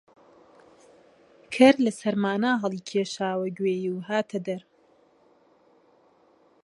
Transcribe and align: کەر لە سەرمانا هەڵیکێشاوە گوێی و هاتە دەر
کەر 1.53 1.75
لە 1.85 1.91
سەرمانا 1.99 2.51
هەڵیکێشاوە 2.61 3.47
گوێی 3.57 3.87
و 3.93 3.97
هاتە 4.09 4.39
دەر 4.47 4.61